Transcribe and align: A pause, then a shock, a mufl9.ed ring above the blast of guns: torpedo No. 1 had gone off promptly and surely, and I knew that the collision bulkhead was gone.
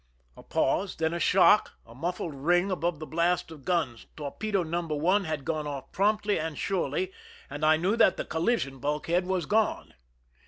A 0.35 0.41
pause, 0.41 0.95
then 0.95 1.13
a 1.13 1.19
shock, 1.19 1.73
a 1.85 1.93
mufl9.ed 1.93 2.33
ring 2.43 2.71
above 2.71 2.97
the 2.97 3.05
blast 3.05 3.51
of 3.51 3.63
guns: 3.65 4.07
torpedo 4.17 4.63
No. 4.63 4.81
1 4.81 5.25
had 5.25 5.45
gone 5.45 5.67
off 5.67 5.91
promptly 5.91 6.39
and 6.39 6.57
surely, 6.57 7.11
and 7.51 7.63
I 7.63 7.77
knew 7.77 7.95
that 7.95 8.17
the 8.17 8.25
collision 8.25 8.79
bulkhead 8.79 9.27
was 9.27 9.45
gone. 9.45 9.93